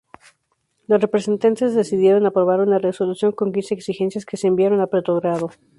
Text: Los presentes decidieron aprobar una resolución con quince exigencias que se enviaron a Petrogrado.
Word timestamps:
Los 0.87 0.99
presentes 1.11 1.75
decidieron 1.75 2.25
aprobar 2.25 2.59
una 2.61 2.79
resolución 2.79 3.33
con 3.33 3.51
quince 3.53 3.75
exigencias 3.75 4.25
que 4.25 4.35
se 4.35 4.47
enviaron 4.47 4.81
a 4.81 4.87
Petrogrado. 4.87 5.51